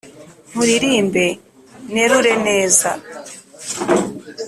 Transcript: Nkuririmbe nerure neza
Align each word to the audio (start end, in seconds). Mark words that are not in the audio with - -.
Nkuririmbe 0.51 1.25
nerure 1.93 2.31
neza 2.47 2.89